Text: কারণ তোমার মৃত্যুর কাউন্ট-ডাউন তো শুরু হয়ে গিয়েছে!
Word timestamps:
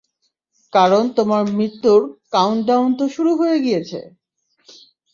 কারণ 0.73 1.03
তোমার 1.17 1.43
মৃত্যুর 1.51 2.01
কাউন্ট-ডাউন 2.33 2.89
তো 2.99 3.05
শুরু 3.15 3.31
হয়ে 3.39 3.57
গিয়েছে! 3.65 3.99